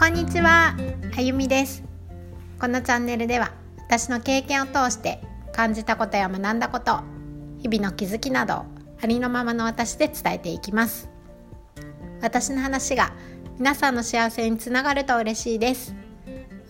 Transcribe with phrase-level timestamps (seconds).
[0.00, 0.74] こんにちは、
[1.14, 1.84] あゆみです。
[2.58, 5.20] このチャンネルでは私の経験を通して
[5.52, 7.00] 感じたことや学んだこと
[7.58, 8.64] 日々の気づきなど
[9.02, 11.10] ありのままの私で伝えていきます。
[12.22, 13.12] 私の話が
[13.58, 15.94] 皆さんの幸せにつながると嬉しいです。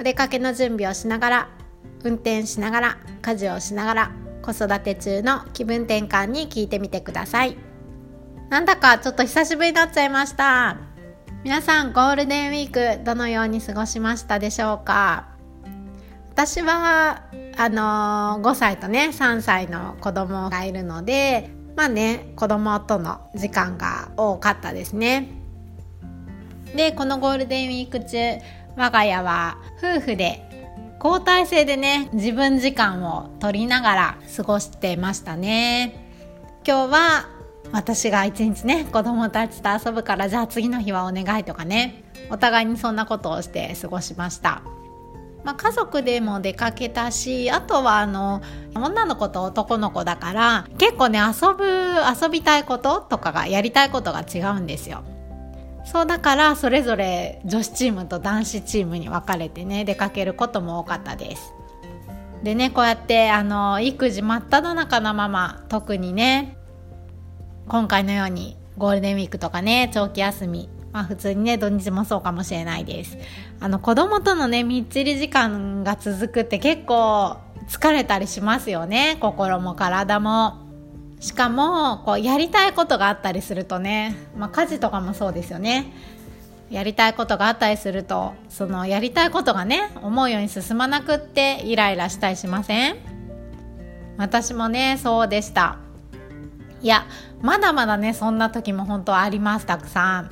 [0.00, 1.48] お出かけの準備をしながら
[2.02, 4.10] 運転しながら家事をしながら
[4.42, 7.56] 子育て中の気分転換に聞いてみてください。
[8.48, 10.89] なんだかちょっと久しぶりになっちゃいました。
[11.42, 15.28] 皆さんゴールデンウィークどのように過ごしましたでしょうか？
[16.32, 17.22] 私は
[17.56, 25.28] あのー、5歳とね3歳の子供がいるのでまあね子供との時間が多かったですね。
[26.76, 28.18] でこのゴールデンウィーク中
[28.76, 30.46] 我が家は夫婦で
[31.02, 36.06] 交代制でね自分時間を取りながら過ごしてましたね。
[36.66, 37.39] 今日は
[37.72, 44.62] 私が一日ね子供たちと遊ぶからじゃあ次の日はお願いとかねお互いにそんなことをして過ごしました。
[45.44, 48.42] まあ、家族でも出かけたしあとはあの
[48.74, 51.64] 女の子と男の子だから結構ね遊ぶ
[52.22, 55.02] 遊びたいこととかがやりたいことが違うんですよ。
[55.86, 61.54] そうだからそれぞれ女子チームと男子チームに分かれてね出かけることも多かったです。
[62.42, 66.58] でねこうやってあの育児真っ只中のまま特にね
[67.68, 70.68] 今回のようにゴールデンウィークとかね長期休み。
[70.92, 73.16] まあ普通にね土日もそうかもしれないです。
[73.60, 77.36] あの子供とのねみっちり時間が続くって結構
[77.68, 79.16] 疲れたりしますよね。
[79.20, 80.68] 心も体も。
[81.20, 85.92] しかもこうやりたいことがあったりするとね、まあ、家事とかもそうですよね。
[86.70, 92.96] やりたいことがあったりするとそのやりたいことがね思うように進まなくってイライラしたりしません？
[94.16, 95.78] 私もねそうでした。
[96.80, 97.06] いや
[97.42, 100.30] まだまだねそんな時も本当ありますたくさん。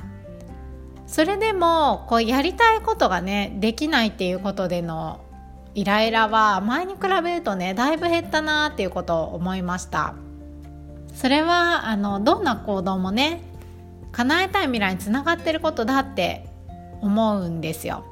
[1.07, 5.21] それでもこうやりたいことがねできないっていうことでの
[5.73, 10.13] イライラは前に比べるとねだいぶ減ったなっていうことを思いました。
[11.15, 13.41] それはあのどんな行動もね
[14.11, 16.47] 叶えたい未来につながってることだって
[17.01, 18.05] 思うんですよ。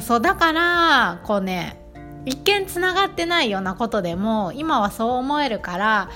[0.00, 1.78] そうだからこうね
[2.24, 6.10] 一見つながってないようなことでも今はそう思えるから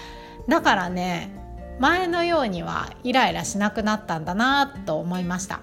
[0.48, 1.30] だからね
[1.78, 5.60] 前のようにはイライラしなくなったんだなと思いました。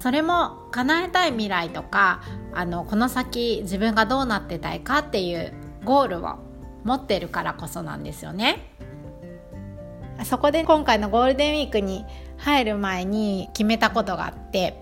[0.00, 2.20] それも叶えたい未来とか
[2.52, 6.36] あのこの先自分がどうなってたいかっていうゴールを
[6.84, 8.68] 持ってるからこそなんですよね。
[10.24, 12.04] そこで今回のゴールデンウィークに
[12.36, 14.80] 入る前に決めたことがあって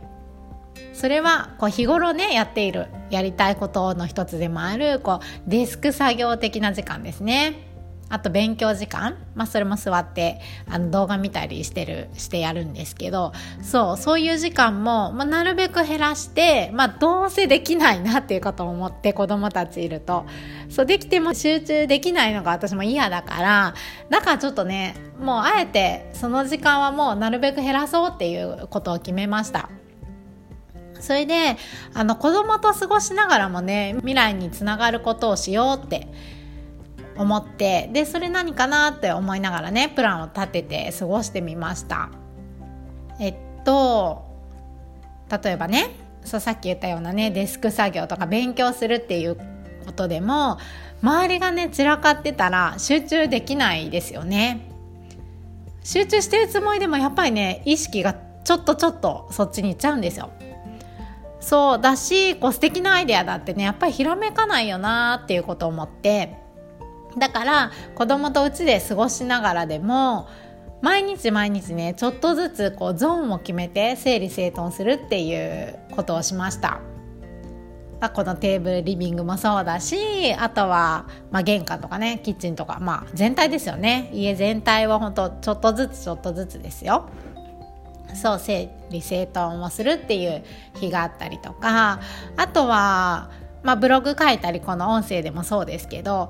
[0.93, 7.72] それはこう日頃ねやっているやりたいことの一つでもあるこうデスク作業的な時間ですね。
[8.13, 20.27] あと勉強時間、まあ、それも座ってあの動画見たりしてるしてやるんですけどそうそういう時間も、まあ、なるべく減らして、まあ、どうせできないなっていうことを思って子供たちいると
[20.69, 23.75] そうできても集中できないのが私も嫌だから
[24.11, 29.71] だからちょっとねもうあえてその時間はもうなるべく減らそうっていうことを決めました。
[31.01, 31.57] それで
[31.95, 36.07] あの子供と過ごしながらもね未来につながることをしようって
[37.17, 42.11] 思ってでそれ何かなって思いながらねプランを立てて過ごしてみました。
[43.21, 43.35] えっ
[43.65, 44.31] と
[45.43, 45.91] 例えばね
[46.25, 49.37] そうさっき言ったようなねデスク作業とか勉強するっていう
[49.87, 50.59] ことでも
[51.03, 54.69] 周りがね散らかってたら集中できないですよね。
[55.85, 60.31] 集中してるつもりでもやっぱりね意識がちょっとちょっとそっちに行っちゃうんですよ。
[61.41, 66.37] そうだしこう素敵なアイデアだってねやっぱりひらめかないよなっていうことを思って
[67.19, 70.29] だから子供とうちで過ごしながらでも
[70.81, 76.81] 毎日毎日ねちょっとずつこうゾーンを決めて整理整頓するっていうことをしました。
[78.11, 87.09] このテーブルリビングもそうだしあとは、まあ、玄関とかねキッチンとか、まあ、全体ですよね家全体は本当ちょっとずつちょっとずつですよ。
[88.15, 90.43] そう整理整頓をするっていう
[90.75, 92.01] 日があったりとか
[92.37, 93.31] あとは、
[93.63, 96.29] まあ、ブログ書いたりこの音声でもそうですけど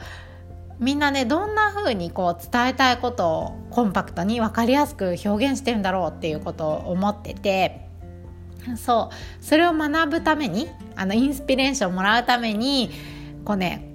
[0.79, 7.89] みんなねどんな風にこう伝えたいことをコンパクトに分かりやすく表現してるんだろうっていうことを思ってて
[8.77, 9.11] そ
[9.41, 9.45] う。
[9.45, 12.91] それを学ぶためにあのインスピレーションをもらうために
[13.45, 13.89] こうね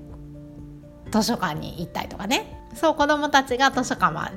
[1.11, 2.53] 図書館に行ったりとかね。
[2.75, 4.31] そう子どもたちが図書館は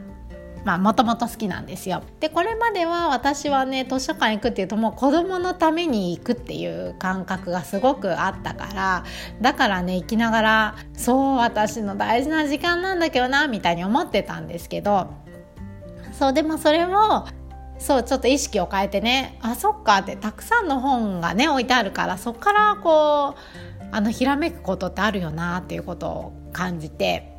[0.65, 2.03] まあもともと好きなんですよ。
[2.21, 9.05] でこれまでは私はね図書館行くっていうともう子供のために行くっていう感覚がすごくあったから
[9.41, 15.09] だからね行きながらそう私の大事な時間なんだけどなみたいに思ってたんですけど
[16.13, 17.27] そうでもそれを
[17.79, 27.33] そうちょっと意識を変えてねあそっかってたくさんの本がね置いてあるからそっからこうあのひらめくことってあるよなっていうことを感じて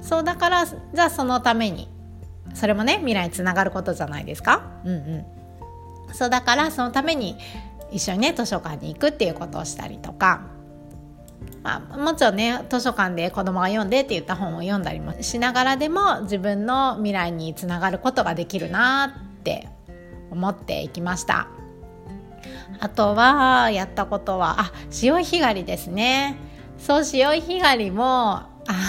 [0.00, 1.88] そうだからじゃあそのために
[2.52, 4.62] それもね未来につながることじゃないですか？
[4.84, 4.94] うんう
[6.10, 6.14] ん。
[6.14, 7.36] そうだからそのために
[7.90, 10.52] 一緒にね図書館に行くっていうことをしたりとか。
[11.62, 19.68] まあ、もちろんね図書館で子供が読んでって言った本を読んだりもしながらでも自分の未来につながることができるなって
[20.30, 21.48] 思っていきました。
[22.80, 26.36] あとはやったことはあ潮干狩りですね。
[26.78, 28.48] そう潮干狩りもあ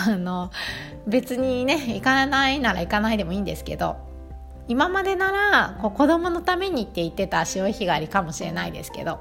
[0.09, 0.51] の
[1.07, 3.97] 別にね行かないなら行かないでもいいんですけど
[4.67, 9.19] 今までならこう子供のためにって言ってた潮干狩りかもしれないですけど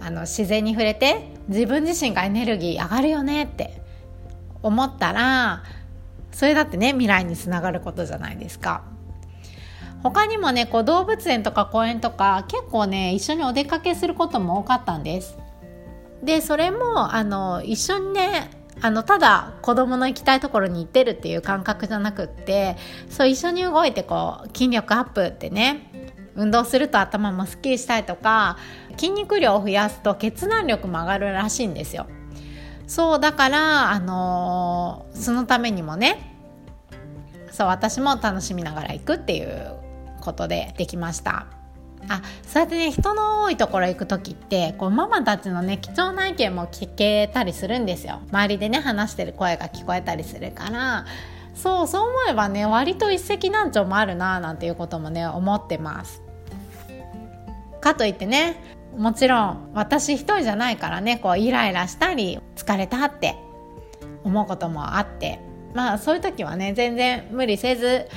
[0.00, 3.80] あの自然に触れて自分自身がエネルギー上がるよねって
[4.62, 5.62] 思ったら
[6.32, 8.82] それだってね未来につながることじゃないですか。
[10.02, 15.38] 他にもねこう動物園とか公園とか結構ね一緒にお出かけすることも多かったんです。
[16.22, 22.76] でそれもあの一緒にねあのただ子供の行きたいところに行ってるっていう感覚じゃなくって
[23.08, 25.90] そう一緒に動いてこう筋力アップってね
[26.34, 28.58] 運動すると頭もすっきりしたりとか
[28.96, 32.06] 筋肉量を増やすと決断力も上がるらしいんですよ。
[32.86, 36.36] そうだからあのー、そのためにもね
[37.50, 39.74] そう私も楽しみながら行くっていう
[40.20, 41.46] ことでできました。
[42.08, 48.20] あそうやってね人の多いところ行く時ってこうママたちのね貴重な意見も聞けたりするんですよ。
[48.30, 51.06] 周りでね話してる声が聞こえたりするから。
[51.54, 56.22] そうそう思えばね割と一石何鳥もあるななんていうこともね思ってます。
[57.80, 58.60] かといってね
[58.96, 63.36] もちろん私一人じゃないからねこうイライラしたり疲れたって
[64.24, 65.38] 思うこともあって。
[65.74, 68.08] まあそういう時はね全然無理せず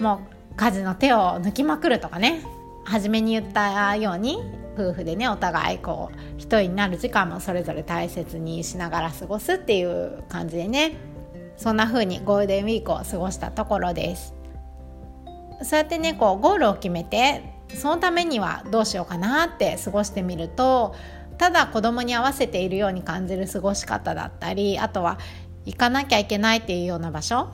[0.00, 0.20] も
[0.52, 2.42] う家事の手を抜きまくるとかね。
[2.86, 4.38] 初めに言ったように
[4.78, 10.96] 夫婦でねお互いこう一人になる時間もそれぞれ大切にしながら過ごすっていう感じでね
[11.56, 14.34] そんな風にゴールデンウィークを過ごしたところです。
[15.62, 20.94] そうやってねこうゴールを決めてそのためにはどうしようかなって過ごしてみると
[21.38, 25.18] ただ子供に合わせているように感じる過ごし方だったりあとは
[25.64, 27.48] 行かなきゃいけないっていうような場所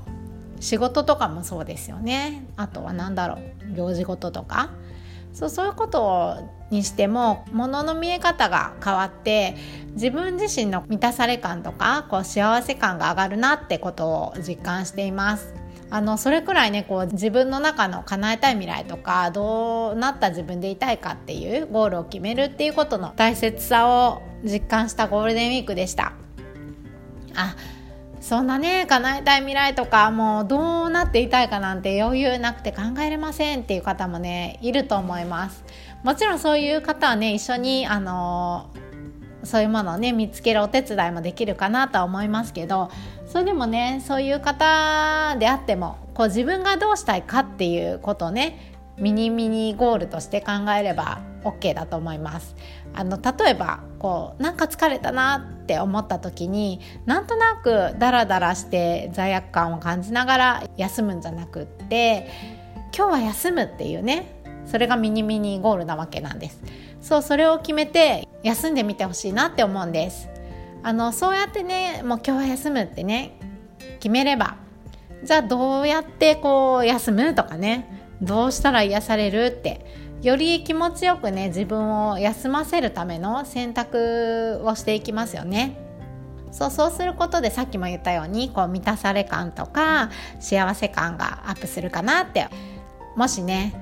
[0.58, 2.44] 仕事とかもそうですよね。
[2.56, 4.70] あとは何だろう行事事とか
[5.32, 6.38] そうそういうこと
[6.70, 9.56] にしても物の見え方が変わって
[9.92, 15.54] 自分自身の満たされ感とかこう幸せ感が上がるなってことを実感しています。
[15.90, 26.14] あのそれくらいねこう自分の中の叶えたい未来とかどうなった自分でいたいかっていうゴールを決めるっていうことの大切さを実感したゴールデンウィークでした
[27.34, 27.54] あ
[28.22, 35.64] そんなね叶えたい未来とかもうどうなっていたいかなんて余裕なくて考えれませんっていう方もねいると思います。
[36.04, 38.70] もちろんそういう方はね一緒にあの
[39.42, 42.90] そういうものをね見つけるお手伝いもできるかなとは思いますけど
[43.26, 52.54] それでもねそういう方であってもこう自分がどうしたいかっていうことをねミニミニゴールとして考えれば OK だと思います。
[52.94, 62.28] あの例えばこうなんか疲れたなって思った時になんとなくダラダラして罪悪感を感じながら休むんじゃなくって
[62.96, 66.60] 今日は休むっていうねそれがミニミニゴールなわけなんです。
[67.00, 70.28] そうそれを決めて休んでみてほしいなって思うんです。
[70.84, 73.38] あのそうやってねもう今日は休むってね
[74.00, 74.56] 決めれば
[75.22, 79.86] じゃあどうやってこう休むとかねどうしたら癒されるって
[80.22, 85.76] より気持ちよくね自分を休ませるための選択をしていきますよね。
[86.52, 92.46] そうそうすることでさっきも言ったようにこう満たされ感とか幸せ感がアップするかなって
[93.16, 93.74] もしね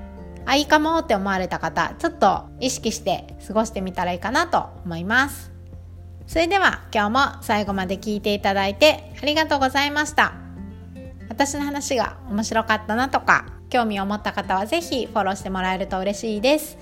[0.45, 5.51] あいいかもって思われた方ちょっと意識して過ごしてみたらいいかなと思います。
[6.27, 10.33] それでは今日も最後まで聞いていただいてありがとうございました。
[11.29, 16.77] 私の話が面白かったなとか興味を持った方は是非フォローしてもらえると嬉しいです。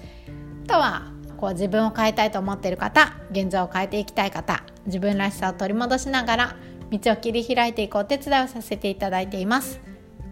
[0.65, 6.55] あとはこう自分を変えたいと思っている方現状を変えていきたい方自分らしさを取り戻しながら
[6.91, 9.79] 道を切り開いていくお手伝いをさせていただいています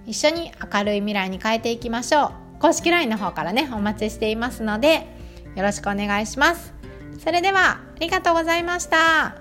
[0.06, 2.26] 一緒に明るい未来に変えていきましょ
[2.58, 5.08] う公式 LINE の方からねお待ちしていますので
[5.56, 6.74] よろしくお願いします
[7.20, 9.38] それではありがとうございました。